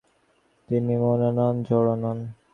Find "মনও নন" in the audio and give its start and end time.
1.01-1.55